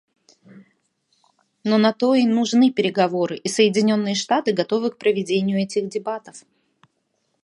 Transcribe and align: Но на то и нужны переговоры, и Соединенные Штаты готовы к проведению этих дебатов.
Но 1.63 1.77
на 1.77 1.93
то 1.93 2.15
и 2.15 2.25
нужны 2.25 2.71
переговоры, 2.71 3.37
и 3.37 3.47
Соединенные 3.47 4.15
Штаты 4.15 4.51
готовы 4.51 4.89
к 4.89 4.97
проведению 4.97 5.59
этих 5.59 5.89
дебатов. 5.89 6.43